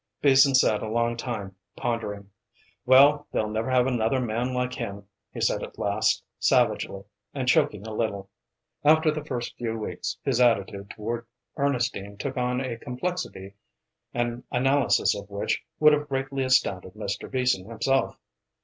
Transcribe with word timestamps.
Beason 0.19 0.55
sat 0.55 0.81
a 0.81 0.89
long 0.89 1.15
time 1.15 1.55
pondering. 1.75 2.31
"Well, 2.87 3.27
they'll 3.31 3.51
never 3.51 3.69
have 3.69 3.85
another 3.85 4.19
man 4.19 4.51
like 4.51 4.73
him," 4.73 5.05
he 5.31 5.39
said 5.41 5.61
at 5.61 5.77
last, 5.77 6.23
savagely, 6.39 7.03
and 7.35 7.47
choking 7.47 7.85
a 7.85 7.93
little. 7.93 8.27
After 8.83 9.11
the 9.11 9.23
first 9.23 9.55
few 9.57 9.77
weeks 9.77 10.17
his 10.23 10.41
attitude 10.41 10.89
toward 10.89 11.27
Ernestine 11.55 12.17
took 12.17 12.35
on 12.35 12.61
a 12.61 12.79
complexity 12.79 13.53
an 14.11 14.43
analysis 14.51 15.13
of 15.15 15.29
which 15.29 15.61
would 15.79 15.93
have 15.93 16.09
greatly 16.09 16.43
astounded 16.43 16.95
Mr. 16.95 17.29
Beason 17.29 17.69
himself. 17.69 18.17